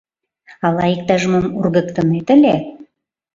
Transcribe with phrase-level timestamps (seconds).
[0.65, 2.55] Ала иктаж-мом ургыктынет ыле?